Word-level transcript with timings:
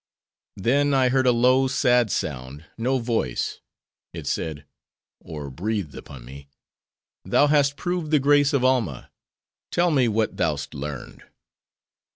"Then, 0.57 0.95
I 0.95 1.09
heard 1.09 1.27
a 1.27 1.31
low, 1.31 1.67
sad 1.67 2.09
sound, 2.09 2.65
no 2.75 2.97
voice. 2.97 3.59
It 4.13 4.25
said, 4.25 4.65
or 5.19 5.51
breathed 5.51 5.93
upon 5.93 6.25
me,—'Thou 6.25 7.45
hast 7.45 7.77
proved 7.77 8.09
the 8.09 8.17
grace 8.17 8.51
of 8.51 8.63
Alma: 8.65 9.11
tell 9.69 9.91
me 9.91 10.07
what 10.07 10.37
thou'st 10.37 10.73
learned. 10.73 11.21